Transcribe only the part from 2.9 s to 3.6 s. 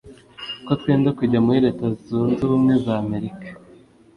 amerika.